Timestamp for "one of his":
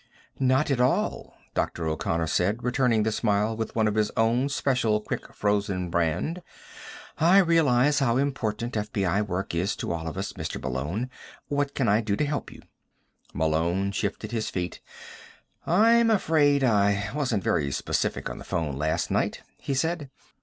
3.75-4.09